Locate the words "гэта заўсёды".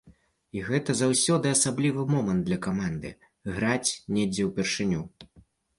0.69-1.51